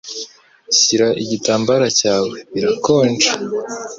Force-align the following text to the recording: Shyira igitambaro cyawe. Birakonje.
Shyira 0.77 1.07
igitambaro 1.23 1.85
cyawe. 1.99 2.37
Birakonje. 2.53 3.29